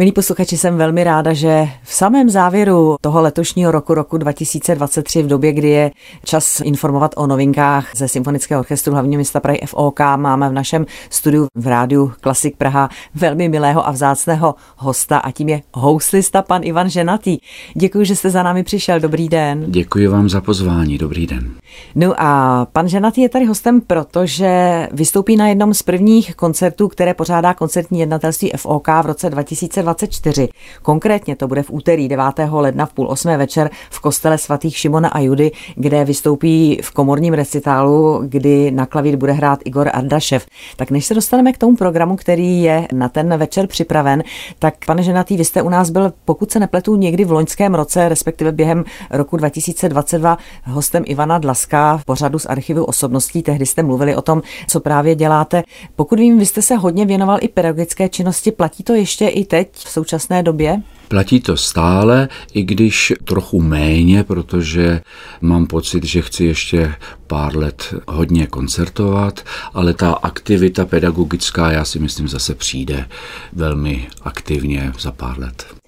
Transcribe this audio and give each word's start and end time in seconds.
Milí 0.00 0.12
posluchači, 0.12 0.56
jsem 0.56 0.76
velmi 0.76 1.04
ráda, 1.04 1.32
že 1.32 1.68
v 1.82 1.94
samém 1.94 2.30
závěru 2.30 2.96
toho 3.00 3.20
letošního 3.20 3.70
roku, 3.70 3.94
roku 3.94 4.18
2023, 4.18 5.22
v 5.22 5.26
době, 5.26 5.52
kdy 5.52 5.68
je 5.68 5.90
čas 6.24 6.60
informovat 6.60 7.14
o 7.16 7.26
novinkách 7.26 7.96
ze 7.96 8.08
Symfonického 8.08 8.60
orchestru 8.60 8.92
hlavního 8.92 9.18
města 9.18 9.40
Prahy 9.40 9.60
FOK, 9.66 10.00
máme 10.16 10.48
v 10.48 10.52
našem 10.52 10.86
studiu 11.10 11.46
v 11.54 11.66
rádiu 11.66 12.12
Klasik 12.20 12.56
Praha 12.56 12.88
velmi 13.14 13.48
milého 13.48 13.88
a 13.88 13.90
vzácného 13.90 14.54
hosta 14.76 15.18
a 15.18 15.30
tím 15.30 15.48
je 15.48 15.62
houslista 15.74 16.42
pan 16.42 16.60
Ivan 16.64 16.90
Ženatý. 16.90 17.38
Děkuji, 17.74 18.04
že 18.04 18.16
jste 18.16 18.30
za 18.30 18.42
námi 18.42 18.62
přišel. 18.62 19.00
Dobrý 19.00 19.28
den. 19.28 19.64
Děkuji 19.68 20.06
vám 20.06 20.28
za 20.28 20.40
pozvání. 20.40 20.98
Dobrý 20.98 21.26
den. 21.26 21.50
No 21.94 22.14
a 22.18 22.66
pan 22.72 22.88
Ženatý 22.88 23.20
je 23.20 23.28
tady 23.28 23.44
hostem, 23.44 23.80
protože 23.80 24.88
vystoupí 24.92 25.36
na 25.36 25.48
jednom 25.48 25.74
z 25.74 25.82
prvních 25.82 26.34
koncertů, 26.34 26.88
které 26.88 27.14
pořádá 27.14 27.54
koncertní 27.54 28.00
jednatelství 28.00 28.52
FOK 28.56 28.88
v 28.88 29.06
roce 29.06 29.30
2020 29.30 29.89
2024. 29.92 30.48
Konkrétně 30.82 31.36
to 31.36 31.48
bude 31.48 31.62
v 31.62 31.70
úterý 31.70 32.08
9. 32.08 32.24
ledna 32.50 32.86
v 32.86 32.92
půl 32.92 33.08
osmé 33.08 33.36
večer 33.36 33.70
v 33.90 34.00
kostele 34.00 34.38
svatých 34.38 34.76
Šimona 34.76 35.08
a 35.08 35.18
Judy, 35.18 35.50
kde 35.74 36.04
vystoupí 36.04 36.80
v 36.82 36.90
komorním 36.90 37.34
recitálu, 37.34 38.22
kdy 38.24 38.70
na 38.70 38.86
klavír 38.86 39.16
bude 39.16 39.32
hrát 39.32 39.58
Igor 39.64 39.90
Ardašev. 39.92 40.46
Tak 40.76 40.90
než 40.90 41.06
se 41.06 41.14
dostaneme 41.14 41.52
k 41.52 41.58
tomu 41.58 41.76
programu, 41.76 42.16
který 42.16 42.62
je 42.62 42.88
na 42.92 43.08
ten 43.08 43.36
večer 43.36 43.66
připraven, 43.66 44.22
tak 44.58 44.74
pane 44.86 45.02
Ženatý, 45.02 45.36
vy 45.36 45.44
jste 45.44 45.62
u 45.62 45.68
nás 45.68 45.90
byl, 45.90 46.12
pokud 46.24 46.50
se 46.50 46.60
nepletu, 46.60 46.96
někdy 46.96 47.24
v 47.24 47.32
loňském 47.32 47.74
roce, 47.74 48.08
respektive 48.08 48.52
během 48.52 48.84
roku 49.10 49.36
2022 49.36 50.38
hostem 50.64 51.02
Ivana 51.06 51.38
Dlaska 51.38 51.96
v 51.96 52.04
pořadu 52.04 52.38
z 52.38 52.46
archivu 52.46 52.84
osobností. 52.84 53.42
Tehdy 53.42 53.66
jste 53.66 53.82
mluvili 53.82 54.16
o 54.16 54.22
tom, 54.22 54.42
co 54.68 54.80
právě 54.80 55.14
děláte. 55.14 55.62
Pokud 55.96 56.18
vím, 56.18 56.38
vy 56.38 56.46
jste 56.46 56.62
se 56.62 56.76
hodně 56.76 57.06
věnoval 57.06 57.38
i 57.40 57.48
pedagogické 57.48 58.08
činnosti. 58.08 58.52
Platí 58.52 58.84
to 58.84 58.94
ještě 58.94 59.28
i 59.28 59.44
teď 59.44 59.79
v 59.84 59.90
současné 59.90 60.42
době? 60.42 60.82
Platí 61.08 61.40
to 61.40 61.56
stále, 61.56 62.28
i 62.52 62.62
když 62.62 63.12
trochu 63.24 63.62
méně, 63.62 64.24
protože 64.24 65.00
mám 65.40 65.66
pocit, 65.66 66.04
že 66.04 66.22
chci 66.22 66.44
ještě 66.44 66.94
pár 67.26 67.56
let 67.56 67.94
hodně 68.08 68.46
koncertovat, 68.46 69.40
ale 69.74 69.94
ta 69.94 70.12
aktivita 70.12 70.86
pedagogická, 70.86 71.70
já 71.70 71.84
si 71.84 71.98
myslím, 71.98 72.28
zase 72.28 72.54
přijde 72.54 73.08
velmi 73.52 74.08
aktivně 74.22 74.92
za 74.98 75.12
pár 75.12 75.38
let. 75.38 75.79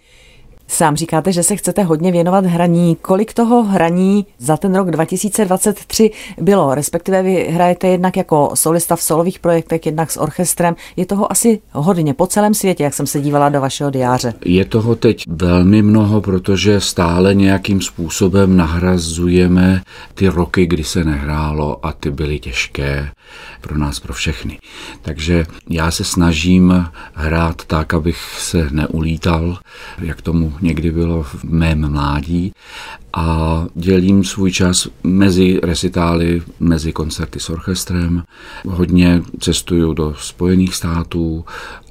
Sám 0.73 0.97
říkáte, 0.97 1.33
že 1.33 1.43
se 1.43 1.57
chcete 1.57 1.83
hodně 1.83 2.13
věnovat 2.13 2.47
hraní. 2.47 2.97
Kolik 3.03 3.35
toho 3.35 3.63
hraní 3.63 4.27
za 4.39 4.57
ten 4.57 4.75
rok 4.75 4.91
2023 4.91 6.11
bylo? 6.41 6.75
Respektive 6.75 7.23
vy 7.23 7.49
hrajete 7.51 7.89
jednak 7.89 8.17
jako 8.17 8.51
solista 8.55 8.97
v 8.97 9.03
solových 9.03 9.39
projektech, 9.39 9.87
jednak 9.87 10.11
s 10.11 10.17
orchestrem. 10.17 10.77
Je 10.97 11.07
toho 11.07 11.33
asi 11.33 11.61
hodně 11.73 12.15
po 12.15 12.27
celém 12.27 12.55
světě, 12.55 12.85
jak 12.85 12.95
jsem 12.95 13.07
se 13.07 13.21
dívala 13.21 13.49
do 13.49 13.61
vašeho 13.61 13.91
diáře. 13.91 14.35
Je 14.45 14.65
toho 14.65 14.95
teď 14.95 15.25
velmi 15.29 15.83
mnoho, 15.83 16.21
protože 16.21 16.81
stále 16.81 17.35
nějakým 17.35 17.81
způsobem 17.81 18.57
nahrazujeme 18.57 19.83
ty 20.15 20.29
roky, 20.29 20.67
kdy 20.67 20.85
se 20.85 21.05
nehrálo 21.05 21.87
a 21.87 21.93
ty 21.93 22.11
byly 22.11 22.39
těžké 22.39 23.09
pro 23.61 23.79
nás, 23.79 24.01
pro 24.01 24.13
všechny. 24.13 24.59
Takže 25.03 25.47
já 25.71 25.91
se 25.91 26.05
snažím 26.05 26.87
hrát 27.15 27.65
tak, 27.67 27.95
abych 27.95 28.19
se 28.39 28.69
neulítal, 28.71 29.59
jak 29.99 30.23
tomu 30.23 30.53
někdy 30.63 30.91
bylo 30.91 31.23
v 31.23 31.45
mém 31.45 31.91
mládí 31.93 32.53
a 33.13 33.65
dělím 33.75 34.25
svůj 34.25 34.53
čas 34.53 34.89
mezi 35.03 35.61
recitály, 35.63 36.43
mezi 36.61 36.93
koncerty 36.93 37.41
s 37.41 37.51
orchestrem. 37.51 38.23
Hodně 38.67 39.23
cestuju 39.41 39.93
do 39.93 40.15
Spojených 40.19 40.75
států 40.75 41.45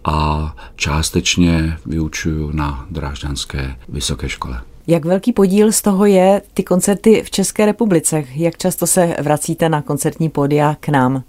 a 0.03 0.55
částečně 0.75 1.77
vyučuju 1.85 2.51
na 2.51 2.85
Drážďanské 2.89 3.75
vysoké 3.89 4.29
škole. 4.29 4.61
Jak 4.87 5.05
velký 5.05 5.33
podíl 5.33 5.71
z 5.71 5.81
toho 5.81 6.05
je 6.05 6.41
ty 6.53 6.63
koncerty 6.63 7.23
v 7.25 7.31
České 7.31 7.65
republice? 7.65 8.23
Jak 8.35 8.57
často 8.57 8.87
se 8.87 9.15
vracíte 9.21 9.69
na 9.69 9.81
koncertní 9.81 10.29
pódia 10.29 10.75
k 10.79 10.89
nám? 10.89 11.23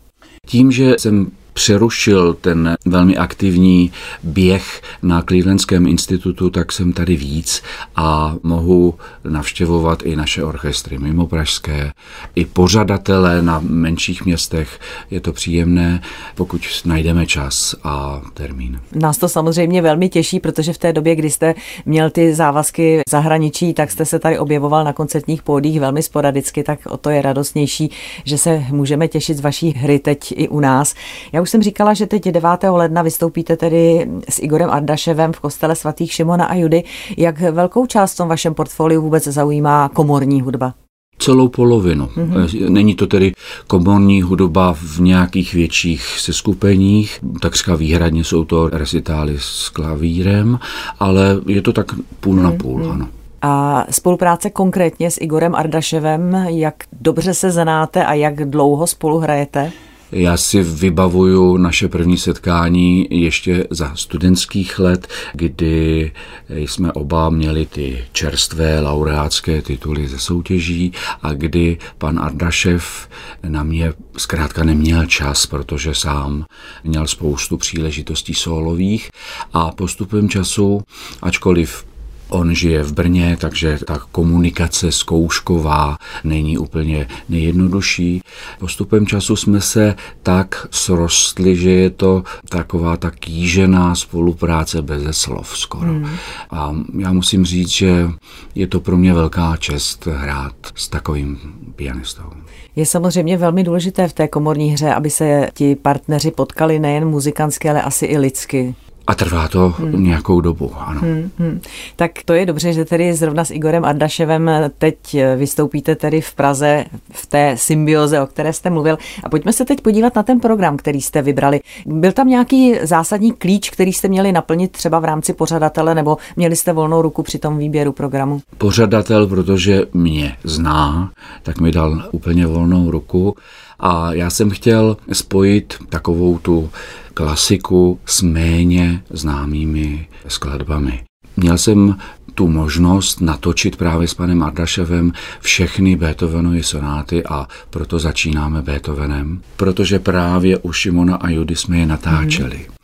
Tím, 0.46 0.72
že 0.72 0.94
jsem 0.98 1.30
přerušil 1.52 2.34
ten 2.34 2.76
velmi 2.84 3.16
aktivní 3.16 3.92
běh 4.22 4.82
na 5.02 5.22
Clevelandském 5.22 5.86
institutu, 5.86 6.50
tak 6.50 6.72
jsem 6.72 6.92
tady 6.92 7.16
víc 7.16 7.62
a 7.96 8.34
mohu 8.42 8.94
navštěvovat 9.24 10.02
i 10.02 10.16
naše 10.16 10.44
orchestry 10.44 10.98
mimo 10.98 11.26
pražské, 11.26 11.92
i 12.34 12.44
pořadatele 12.44 13.42
na 13.42 13.60
menších 13.64 14.24
městech. 14.24 14.78
Je 15.10 15.20
to 15.20 15.32
příjemné, 15.32 16.02
pokud 16.34 16.62
najdeme 16.84 17.26
čas 17.26 17.74
a 17.84 18.22
termín. 18.34 18.80
Nás 18.94 19.18
to 19.18 19.28
samozřejmě 19.28 19.82
velmi 19.82 20.08
těší, 20.08 20.40
protože 20.40 20.72
v 20.72 20.78
té 20.78 20.92
době, 20.92 21.16
kdy 21.16 21.30
jste 21.30 21.54
měl 21.86 22.10
ty 22.10 22.34
závazky 22.34 23.00
zahraničí, 23.08 23.74
tak 23.74 23.90
jste 23.90 24.04
se 24.04 24.18
tady 24.18 24.38
objevoval 24.38 24.84
na 24.84 24.92
koncertních 24.92 25.42
pódích 25.42 25.80
velmi 25.80 26.02
sporadicky, 26.02 26.62
tak 26.62 26.78
o 26.86 26.96
to 26.96 27.10
je 27.10 27.22
radostnější, 27.22 27.90
že 28.24 28.38
se 28.38 28.64
můžeme 28.70 29.08
těšit 29.08 29.36
z 29.36 29.40
vaší 29.40 29.70
hry 29.70 29.98
teď 29.98 30.32
i 30.36 30.48
u 30.48 30.60
nás. 30.60 30.94
Já 31.32 31.41
už 31.42 31.50
jsem 31.50 31.62
říkala, 31.62 31.94
že 31.94 32.06
teď 32.06 32.24
9. 32.24 32.48
ledna 32.70 33.02
vystoupíte 33.02 33.56
tedy 33.56 34.10
s 34.28 34.42
Igorem 34.42 34.70
Ardaševem 34.70 35.32
v 35.32 35.40
kostele 35.40 35.76
svatých 35.76 36.12
Šimona 36.12 36.44
a 36.44 36.54
Judy. 36.54 36.84
Jak 37.16 37.40
velkou 37.40 37.86
část 37.86 38.14
v 38.14 38.16
tom 38.16 38.28
vašem 38.28 38.54
portfoliu 38.54 39.02
vůbec 39.02 39.24
zaujímá 39.24 39.88
komorní 39.88 40.40
hudba? 40.40 40.74
celou 41.18 41.48
polovinu. 41.48 42.06
Mm-hmm. 42.06 42.68
Není 42.68 42.94
to 42.94 43.06
tedy 43.06 43.32
komorní 43.66 44.22
hudba 44.22 44.74
v 44.74 44.98
nějakých 44.98 45.54
větších 45.54 46.06
seskupeních, 46.18 47.20
takřka 47.40 47.74
výhradně 47.74 48.24
jsou 48.24 48.44
to 48.44 48.68
recitály 48.68 49.36
s 49.38 49.68
klavírem, 49.68 50.58
ale 51.00 51.40
je 51.46 51.62
to 51.62 51.72
tak 51.72 51.86
půl 52.20 52.36
mm-hmm. 52.36 52.42
na 52.42 52.52
půl, 52.52 52.80
mhm. 52.80 52.90
ano. 52.90 53.08
A 53.42 53.84
spolupráce 53.90 54.50
konkrétně 54.50 55.10
s 55.10 55.20
Igorem 55.20 55.54
Ardaševem, 55.54 56.34
jak 56.48 56.74
dobře 56.92 57.34
se 57.34 57.50
znáte 57.50 58.04
a 58.04 58.14
jak 58.14 58.50
dlouho 58.50 58.86
spolu 58.86 59.18
hrajete? 59.18 59.72
Já 60.12 60.36
si 60.36 60.62
vybavuju 60.62 61.56
naše 61.56 61.88
první 61.88 62.18
setkání 62.18 63.06
ještě 63.10 63.66
za 63.70 63.94
studentských 63.94 64.78
let, 64.78 65.08
kdy 65.32 66.12
jsme 66.48 66.92
oba 66.92 67.30
měli 67.30 67.66
ty 67.66 68.04
čerstvé 68.12 68.80
laureátské 68.80 69.62
tituly 69.62 70.08
ze 70.08 70.18
soutěží 70.18 70.92
a 71.22 71.32
kdy 71.32 71.78
pan 71.98 72.18
Ardašev 72.18 73.08
na 73.48 73.62
mě 73.62 73.92
zkrátka 74.16 74.64
neměl 74.64 75.06
čas, 75.06 75.46
protože 75.46 75.94
sám 75.94 76.44
měl 76.84 77.06
spoustu 77.06 77.56
příležitostí 77.56 78.34
solových 78.34 79.10
a 79.52 79.70
postupem 79.70 80.28
času, 80.28 80.82
ačkoliv 81.22 81.91
On 82.32 82.54
žije 82.54 82.82
v 82.82 82.92
Brně, 82.92 83.36
takže 83.40 83.78
ta 83.86 83.98
komunikace 84.12 84.92
zkoušková 84.92 85.98
není 86.24 86.58
úplně 86.58 87.08
nejjednodušší. 87.28 88.22
Postupem 88.58 89.06
času 89.06 89.36
jsme 89.36 89.60
se 89.60 89.94
tak 90.22 90.66
srostli, 90.70 91.56
že 91.56 91.70
je 91.70 91.90
to 91.90 92.22
taková 92.48 92.96
ta 92.96 93.10
kýžená 93.10 93.94
spolupráce 93.94 94.82
bez 94.82 95.16
slov 95.16 95.58
skoro. 95.58 95.90
Hmm. 95.90 96.08
A 96.50 96.74
já 96.98 97.12
musím 97.12 97.44
říct, 97.44 97.68
že 97.68 98.10
je 98.54 98.66
to 98.66 98.80
pro 98.80 98.96
mě 98.96 99.14
velká 99.14 99.56
čest 99.56 100.06
hrát 100.06 100.54
s 100.74 100.88
takovým 100.88 101.38
pianistou. 101.76 102.30
Je 102.76 102.86
samozřejmě 102.86 103.36
velmi 103.36 103.64
důležité 103.64 104.08
v 104.08 104.12
té 104.12 104.28
komorní 104.28 104.70
hře, 104.70 104.94
aby 104.94 105.10
se 105.10 105.48
ti 105.54 105.76
partneři 105.76 106.30
potkali 106.30 106.78
nejen 106.78 107.08
muzikantsky, 107.08 107.70
ale 107.70 107.82
asi 107.82 108.06
i 108.06 108.18
lidsky. 108.18 108.74
A 109.06 109.14
trvá 109.14 109.48
to 109.48 109.68
hmm. 109.68 110.04
nějakou 110.04 110.40
dobu, 110.40 110.72
ano. 110.76 111.00
Hmm, 111.00 111.30
hmm. 111.38 111.60
Tak 111.96 112.10
to 112.24 112.32
je 112.32 112.46
dobře, 112.46 112.72
že 112.72 112.84
tedy 112.84 113.14
zrovna 113.14 113.44
s 113.44 113.50
Igorem 113.50 113.84
Ardaševem 113.84 114.50
teď 114.78 114.96
vystoupíte 115.36 115.94
tedy 115.94 116.20
v 116.20 116.34
Praze 116.34 116.84
v 117.12 117.26
té 117.26 117.54
symbioze, 117.58 118.20
o 118.20 118.26
které 118.26 118.52
jste 118.52 118.70
mluvil. 118.70 118.98
A 119.24 119.28
pojďme 119.28 119.52
se 119.52 119.64
teď 119.64 119.80
podívat 119.80 120.16
na 120.16 120.22
ten 120.22 120.40
program, 120.40 120.76
který 120.76 121.00
jste 121.00 121.22
vybrali. 121.22 121.60
Byl 121.86 122.12
tam 122.12 122.28
nějaký 122.28 122.74
zásadní 122.82 123.32
klíč, 123.32 123.70
který 123.70 123.92
jste 123.92 124.08
měli 124.08 124.32
naplnit 124.32 124.72
třeba 124.72 124.98
v 124.98 125.04
rámci 125.04 125.32
pořadatele, 125.32 125.94
nebo 125.94 126.16
měli 126.36 126.56
jste 126.56 126.72
volnou 126.72 127.02
ruku 127.02 127.22
při 127.22 127.38
tom 127.38 127.58
výběru 127.58 127.92
programu? 127.92 128.40
Pořadatel, 128.58 129.26
protože 129.26 129.82
mě 129.92 130.36
zná, 130.44 131.10
tak 131.42 131.60
mi 131.60 131.72
dal 131.72 132.08
úplně 132.12 132.46
volnou 132.46 132.90
ruku. 132.90 133.36
A 133.80 134.12
já 134.12 134.30
jsem 134.30 134.50
chtěl 134.50 134.96
spojit 135.12 135.74
takovou 135.88 136.38
tu 136.38 136.70
klasiku 137.14 138.00
s 138.06 138.22
méně 138.22 139.02
známými 139.10 140.08
skladbami. 140.28 141.04
Měl 141.36 141.58
jsem 141.58 141.96
tu 142.34 142.48
možnost 142.48 143.20
natočit 143.20 143.76
právě 143.76 144.08
s 144.08 144.14
panem 144.14 144.42
Ardaševem 144.42 145.12
všechny 145.40 145.96
Beethovenovy 145.96 146.62
sonáty 146.62 147.24
a 147.24 147.48
proto 147.70 147.98
začínáme 147.98 148.62
Beethovenem, 148.62 149.40
protože 149.56 149.98
právě 149.98 150.58
u 150.58 150.72
Šimona 150.72 151.16
a 151.16 151.30
Judy 151.30 151.56
jsme 151.56 151.78
je 151.78 151.86
natáčeli. 151.86 152.56
Mm. 152.56 152.74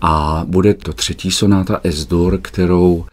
A 0.00 0.44
bude 0.46 0.74
to 0.74 0.92
třetí 0.92 1.30
sonáta 1.30 1.80
S-dur, 1.84 2.38
kterou 2.42 3.04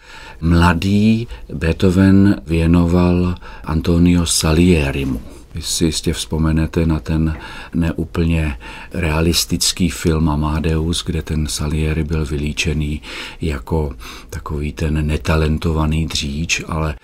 mladý 0.41 1.27
Beethoven 1.53 2.41
věnoval 2.47 3.35
Antonio 3.63 4.25
Salierimu. 4.25 5.36
Si 5.59 5.85
jistě 5.85 6.13
vzpomenete 6.13 6.85
na 6.85 6.99
ten 6.99 7.37
neúplně 7.75 8.57
realistický 8.93 9.89
film 9.89 10.29
Amadeus, 10.29 11.03
kde 11.05 11.21
ten 11.21 11.47
Salieri 11.47 12.03
byl 12.03 12.25
vylíčený 12.25 13.01
jako 13.41 13.95
takový 14.29 14.73
ten 14.73 15.07
netalentovaný 15.07 16.05
dříč, 16.05 16.63
ale 16.67 16.95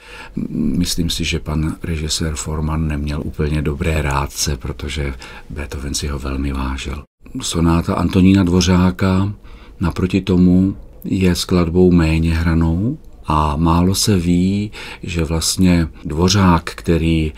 myslím 0.55 1.09
si, 1.09 1.23
že 1.23 1.39
pan 1.39 1.75
režisér 1.83 2.35
Forman 2.35 2.87
neměl 2.87 3.21
úplně 3.25 3.61
dobré 3.61 4.01
rádce, 4.01 4.57
protože 4.57 5.13
Beethoven 5.49 5.93
si 5.93 6.07
ho 6.07 6.19
velmi 6.19 6.53
vážil. 6.53 7.03
Sonáta 7.41 7.95
Antonína 7.95 8.43
Dvořáka 8.43 9.33
naproti 9.79 10.21
tomu 10.21 10.77
je 11.03 11.35
skladbou 11.35 11.91
méně 11.91 12.33
hranou, 12.35 12.97
a 13.25 13.55
málo 13.55 13.95
se 13.95 14.17
ví, 14.17 14.71
že 15.03 15.23
vlastně 15.23 15.87
Dvořák, 16.05 16.63
který 16.63 17.33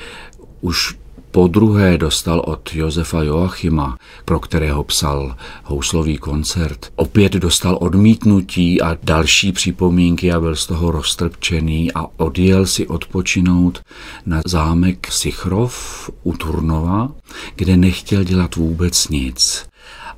už 0.62 0.98
po 1.36 1.48
druhé 1.48 1.98
dostal 1.98 2.42
od 2.46 2.76
Josefa 2.76 3.24
Joachima, 3.24 3.98
pro 4.26 4.40
kterého 4.40 4.84
psal 4.84 5.36
houslový 5.64 6.18
koncert. 6.18 6.92
Opět 6.96 7.34
dostal 7.34 7.78
odmítnutí 7.82 8.82
a 8.82 8.98
další 9.04 9.52
připomínky 9.52 10.32
a 10.32 10.40
byl 10.40 10.56
z 10.56 10.66
toho 10.66 10.92
roztrpčený 10.92 11.92
a 11.94 12.06
odjel 12.18 12.66
si 12.66 12.88
odpočinout 12.88 13.82
na 14.26 14.42
zámek 14.46 15.12
Sichrov 15.12 16.10
u 16.24 16.34
Turnova, 16.34 17.12
kde 17.56 17.78
nechtěl 17.78 18.24
dělat 18.24 18.56
vůbec 18.56 19.08
nic. 19.08 19.66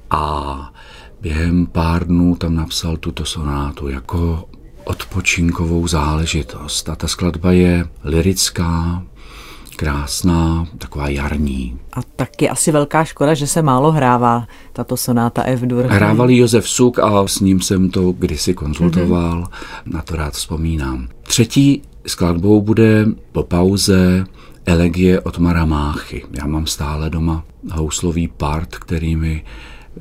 A 0.10 0.74
během 1.22 1.66
pár 1.66 2.08
dnů 2.08 2.36
tam 2.36 2.56
napsal 2.56 2.98
tuto 2.98 3.26
sonátu 3.26 3.88
jako 3.88 4.50
odpočinkovou 4.84 5.88
záležitost. 5.88 6.90
A 6.90 6.96
ta 6.96 7.08
skladba 7.08 7.52
je 7.52 7.86
lirická, 8.04 9.04
krásná, 9.78 10.68
taková 10.78 11.10
jarní. 11.10 11.80
A 11.94 12.02
taky 12.16 12.50
asi 12.50 12.72
velká 12.72 13.04
škoda, 13.04 13.34
že 13.34 13.48
se 13.48 13.62
málo 13.62 13.92
hrává 13.92 14.48
tato 14.74 14.98
sonáta 14.98 15.44
F-dur. 15.44 15.86
Hrával 15.86 16.32
Josef 16.32 16.70
Suk 16.70 17.00
a 17.00 17.28
s 17.28 17.40
ním 17.40 17.62
jsem 17.62 17.90
to 17.90 18.12
kdysi 18.12 18.54
konzultoval, 18.54 19.44
mm-hmm. 19.44 19.94
na 19.94 20.02
to 20.02 20.16
rád 20.16 20.34
vzpomínám. 20.34 21.08
Třetí 21.24 21.82
skladbou 22.08 22.62
bude 22.62 23.06
po 23.32 23.44
pauze 23.44 24.26
Elegie 24.66 25.22
od 25.22 25.38
Maramáchy. 25.38 26.26
Já 26.34 26.48
mám 26.48 26.68
stále 26.68 27.10
doma 27.10 27.44
houslový 27.72 28.28
part, 28.28 28.76
který 28.76 29.16
mi 29.16 29.44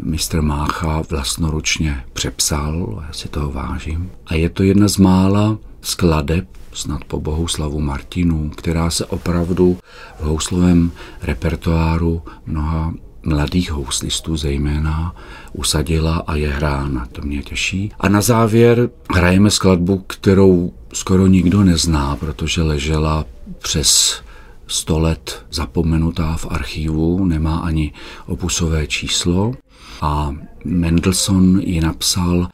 mistr 0.00 0.43
Mácha 0.43 1.02
vlastnoručně 1.11 2.05
přepsal, 2.12 3.02
já 3.06 3.12
si 3.12 3.29
toho 3.29 3.50
vážím. 3.50 4.11
A 4.26 4.34
je 4.34 4.49
to 4.49 4.62
jedna 4.62 4.88
z 4.88 4.96
mála 4.96 5.58
skladeb, 5.86 6.48
snad 6.72 7.04
po 7.04 7.20
Bohuslavu 7.20 7.80
Martinu, 7.80 8.50
která 8.56 8.90
se 8.90 9.06
opravdu 9.06 9.78
v 10.20 10.24
houslovém 10.24 10.90
repertoáru 11.22 12.22
mnoha 12.46 12.94
mladých 13.26 13.70
houslistů 13.72 14.36
zejména 14.36 15.14
usadila 15.52 16.16
a 16.26 16.34
je 16.34 16.48
hrána. 16.48 17.06
To 17.12 17.22
mě 17.22 17.42
těší. 17.42 17.92
A 18.00 18.08
na 18.08 18.20
závěr 18.20 18.90
hrajeme 19.14 19.50
skladbu, 19.50 20.04
kterou 20.06 20.72
skoro 20.92 21.26
nikdo 21.26 21.64
nezná, 21.64 22.16
protože 22.16 22.62
ležela 22.62 23.24
přes 23.58 24.20
sto 24.66 24.98
let 24.98 25.44
zapomenutá 25.50 26.36
v 26.36 26.46
archivu, 26.50 27.24
nemá 27.24 27.58
ani 27.58 27.92
opusové 28.26 28.86
číslo 28.86 29.52
a 30.00 30.34
Mendelssohn 30.64 31.60
ji 31.60 31.80
napsal 31.80 32.48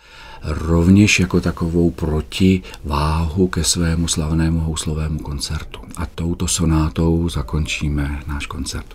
rovněž 0.44 1.20
jako 1.20 1.40
takovou 1.40 1.90
protiváhu 1.90 3.48
ke 3.48 3.64
svému 3.64 4.08
slavnému 4.08 4.60
houslovému 4.60 5.18
koncertu. 5.18 5.80
A 5.96 6.06
touto 6.06 6.48
sonátou 6.48 7.28
zakončíme 7.28 8.20
náš 8.26 8.46
koncert. 8.46 8.86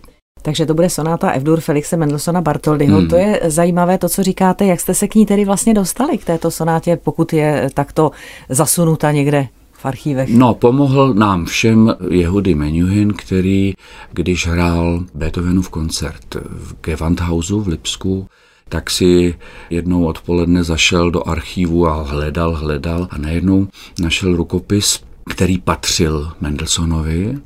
Takže 0.41 0.65
to 0.65 0.73
bude 0.73 0.89
sonáta 0.89 1.31
F-dur 1.31 1.59
Felixe 1.59 1.97
Mendelssohna 1.97 2.41
Bartoldyho. 2.41 2.97
Hmm. 2.97 3.07
To 3.07 3.15
je 3.15 3.39
zajímavé 3.45 3.97
to, 3.97 4.09
co 4.09 4.23
říkáte, 4.23 4.65
jak 4.65 4.79
jste 4.79 4.93
se 4.93 5.07
k 5.07 5.15
ní 5.15 5.25
tedy 5.25 5.45
vlastně 5.45 5.73
dostali, 5.73 6.17
k 6.17 6.25
této 6.25 6.51
sonátě, 6.51 6.99
pokud 7.03 7.33
je 7.33 7.69
takto 7.73 8.11
zasunuta 8.49 9.11
někde 9.11 9.47
v 9.73 9.85
archívech? 9.85 10.29
No, 10.29 10.53
pomohl 10.53 11.13
nám 11.13 11.45
všem 11.45 11.95
Jehudy 12.09 12.55
Menuhin, 12.55 13.13
který, 13.13 13.73
když 14.11 14.47
hrál 14.47 15.03
Beethovenův 15.13 15.69
koncert 15.69 16.35
v 16.45 16.75
Gewandhausu 16.81 17.61
v 17.61 17.67
Lipsku, 17.67 18.27
tak 18.69 18.89
si 18.89 19.35
jednou 19.69 20.05
odpoledne 20.05 20.63
zašel 20.63 21.11
do 21.11 21.27
archívu 21.27 21.87
a 21.87 22.03
hledal, 22.03 22.55
hledal 22.55 23.07
a 23.11 23.17
najednou 23.17 23.67
našel 23.99 24.35
rukopis, 24.35 24.99
který 25.29 25.57
patřil 25.57 26.31
Mendelssohnovi 26.41 27.37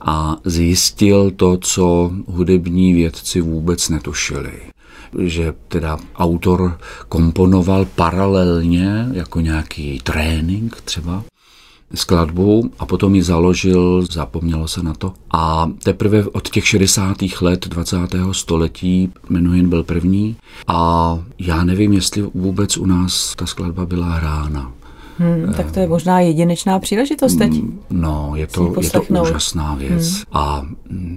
a 0.00 0.36
zjistil 0.44 1.30
to, 1.30 1.56
co 1.56 2.12
hudební 2.26 2.92
vědci 2.92 3.40
vůbec 3.40 3.88
netušili. 3.88 4.52
Že 5.18 5.52
teda 5.68 5.98
autor 6.16 6.78
komponoval 7.08 7.84
paralelně 7.84 9.06
jako 9.12 9.40
nějaký 9.40 10.00
trénink 10.02 10.80
třeba 10.80 11.24
skladbu 11.94 12.70
a 12.78 12.86
potom 12.86 13.14
ji 13.14 13.22
založil, 13.22 14.06
zapomnělo 14.10 14.68
se 14.68 14.82
na 14.82 14.94
to. 14.94 15.12
A 15.30 15.70
teprve 15.82 16.24
od 16.24 16.48
těch 16.48 16.68
60. 16.68 17.16
let 17.40 17.68
20. 17.68 17.96
století 18.32 19.12
Menuhin 19.28 19.68
byl 19.68 19.82
první 19.82 20.36
a 20.66 21.18
já 21.38 21.64
nevím, 21.64 21.92
jestli 21.92 22.22
vůbec 22.22 22.76
u 22.76 22.86
nás 22.86 23.34
ta 23.36 23.46
skladba 23.46 23.86
byla 23.86 24.06
hrána. 24.06 24.72
Hmm, 25.18 25.54
tak 25.56 25.72
to 25.72 25.80
je 25.80 25.88
možná 25.88 26.20
jedinečná 26.20 26.78
příležitost 26.78 27.36
teď. 27.36 27.52
Hmm, 27.52 27.80
no, 27.90 28.32
je 28.34 28.46
to, 28.46 28.74
je 28.80 28.90
to 28.90 29.02
úžasná 29.02 29.74
věc 29.74 30.12
hmm. 30.12 30.24
a 30.32 30.66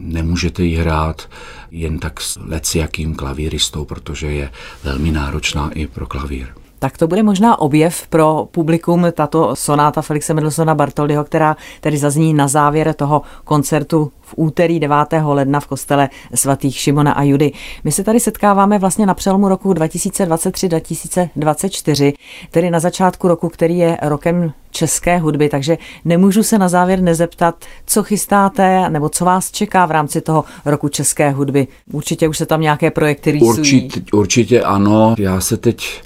nemůžete 0.03 0.63
ji 0.63 0.75
hrát 0.75 1.29
jen 1.71 1.99
tak 1.99 2.21
s 2.21 2.39
leciakým 2.41 3.15
klavíristou, 3.15 3.85
protože 3.85 4.27
je 4.27 4.49
velmi 4.83 5.11
náročná 5.11 5.71
i 5.71 5.87
pro 5.87 6.07
klavír 6.07 6.47
tak 6.83 6.97
to 6.97 7.07
bude 7.07 7.23
možná 7.23 7.59
objev 7.59 8.07
pro 8.07 8.47
publikum, 8.51 9.05
tato 9.13 9.55
sonáta 9.55 10.01
Felixe 10.01 10.33
Mendelssohna 10.33 10.75
Bartoldyho, 10.75 11.23
která 11.23 11.55
tedy 11.81 11.97
zazní 11.97 12.33
na 12.33 12.47
závěr 12.47 12.93
toho 12.93 13.21
koncertu 13.43 14.11
v 14.21 14.33
úterý 14.37 14.79
9. 14.79 14.97
ledna 15.23 15.59
v 15.59 15.67
kostele 15.67 16.09
svatých 16.35 16.77
Šimona 16.77 17.11
a 17.11 17.23
Judy. 17.23 17.51
My 17.83 17.91
se 17.91 18.03
tady 18.03 18.19
setkáváme 18.19 18.79
vlastně 18.79 19.05
na 19.05 19.13
přelomu 19.13 19.49
roku 19.49 19.73
2023-2024, 19.73 22.13
tedy 22.51 22.69
na 22.69 22.79
začátku 22.79 23.27
roku, 23.27 23.49
který 23.49 23.77
je 23.77 23.97
rokem 24.01 24.53
české 24.71 25.17
hudby, 25.17 25.49
takže 25.49 25.77
nemůžu 26.05 26.43
se 26.43 26.57
na 26.57 26.69
závěr 26.69 27.01
nezeptat, 27.01 27.55
co 27.85 28.03
chystáte, 28.03 28.89
nebo 28.89 29.09
co 29.09 29.25
vás 29.25 29.51
čeká 29.51 29.85
v 29.85 29.91
rámci 29.91 30.21
toho 30.21 30.43
roku 30.65 30.89
české 30.89 31.31
hudby. 31.31 31.67
Určitě 31.91 32.27
už 32.27 32.37
se 32.37 32.45
tam 32.45 32.61
nějaké 32.61 32.91
projekty 32.91 33.31
rýsují. 33.31 33.59
Určitě, 33.59 34.01
určitě 34.13 34.61
ano. 34.61 35.15
Já 35.17 35.41
se 35.41 35.57
teď 35.57 36.01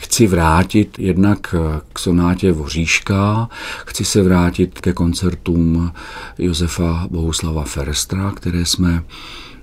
chci 0.00 0.26
vrátit 0.26 0.98
jednak 0.98 1.54
k 1.92 1.98
sonátě 1.98 2.52
Voříška, 2.52 3.48
chci 3.86 4.04
se 4.04 4.22
vrátit 4.22 4.80
ke 4.80 4.92
koncertům 4.92 5.92
Josefa 6.38 7.06
Bohuslava 7.10 7.64
Ferstra, 7.64 8.30
které 8.30 8.66
jsme 8.66 9.02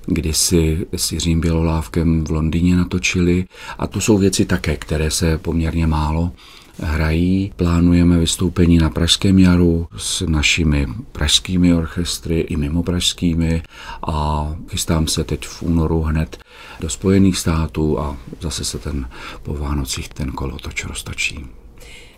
kdysi 0.05 0.85
s 0.95 1.11
Jiřím 1.11 1.41
Bělolávkem 1.41 2.23
v 2.23 2.31
Londýně 2.31 2.75
natočili. 2.75 3.45
A 3.79 3.87
to 3.87 4.01
jsou 4.01 4.17
věci 4.17 4.45
také, 4.45 4.77
které 4.77 5.11
se 5.11 5.37
poměrně 5.37 5.87
málo 5.87 6.31
hrají. 6.79 7.51
Plánujeme 7.55 8.19
vystoupení 8.19 8.77
na 8.77 8.89
Pražském 8.89 9.39
jaru 9.39 9.87
s 9.97 10.21
našimi 10.21 10.87
pražskými 11.11 11.73
orchestry 11.73 12.39
i 12.39 12.55
mimo 12.55 12.83
pražskými 12.83 13.63
a 14.07 14.49
chystám 14.69 15.07
se 15.07 15.23
teď 15.23 15.47
v 15.47 15.63
únoru 15.63 16.01
hned 16.01 16.37
do 16.79 16.89
Spojených 16.89 17.37
států 17.37 17.99
a 17.99 18.17
zase 18.41 18.65
se 18.65 18.79
ten 18.79 19.09
po 19.43 19.53
Vánocích 19.53 20.09
ten 20.09 20.31
kolotoč 20.31 20.85
roztočí. 20.85 21.45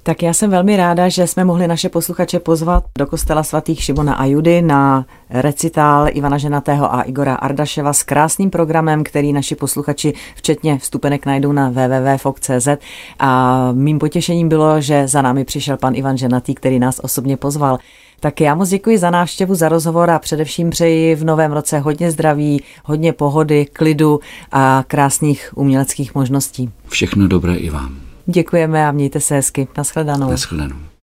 Tak 0.04 0.24
já 0.24 0.34
jsem 0.34 0.50
velmi 0.50 0.78
ráda, 0.78 1.10
že 1.10 1.28
jsme 1.28 1.46
mohli 1.46 1.68
naše 1.68 1.90
posluchače 1.90 2.40
pozvat 2.40 2.84
do 2.98 3.08
kostela 3.08 3.44
svatých 3.44 3.84
Šimona 3.84 4.14
a 4.14 4.26
Judy 4.26 4.62
na 4.62 5.06
recitál 5.30 6.08
Ivana 6.12 6.38
Ženatého 6.38 6.94
a 6.94 7.02
Igora 7.02 7.36
Ardaševa 7.36 7.94
s 7.94 8.04
krásným 8.04 8.50
programem, 8.50 9.04
který 9.04 9.34
naši 9.34 9.56
posluchači 9.56 10.14
včetně 10.36 10.78
vstupenek 10.78 11.26
najdou 11.26 11.52
na 11.52 11.70
www.fok.cz 11.70 12.68
a 13.20 13.72
mým 13.72 14.00
potěšením 14.00 14.50
bylo, 14.50 14.82
že 14.82 15.08
za 15.08 15.22
námi 15.22 15.46
přišel 15.46 15.78
pan 15.78 15.96
Ivan 15.96 16.18
Ženatý, 16.18 16.56
který 16.56 16.80
nás 16.80 17.00
osobně 17.04 17.38
pozval. 17.38 17.78
Tak 18.20 18.42
já 18.42 18.56
moc 18.56 18.70
děkuji 18.70 18.98
za 18.98 19.10
návštěvu, 19.10 19.56
za 19.56 19.70
rozhovor 19.70 20.10
a 20.10 20.20
především 20.20 20.70
přeji 20.70 21.16
v 21.16 21.24
novém 21.24 21.52
roce 21.52 21.80
hodně 21.80 22.12
zdraví, 22.12 22.64
hodně 22.84 23.14
pohody, 23.14 23.66
klidu 23.74 24.20
a 24.52 24.84
krásných 24.88 25.50
uměleckých 25.56 26.16
možností. 26.16 26.72
Všechno 26.88 27.28
dobré 27.28 27.56
i 27.56 27.70
vám. 27.70 28.09
Děkujeme 28.32 28.88
a 28.88 28.92
mějte 28.92 29.20
se 29.20 29.36
hezky. 29.36 29.68
Naschledanou. 29.78 30.30
Naschledanou. 30.30 30.76